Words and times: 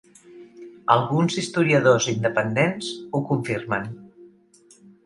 Alguns 0.93 1.35
historiadors 1.41 2.09
independents 2.15 2.91
ho 3.13 3.23
confirmen. 3.35 3.91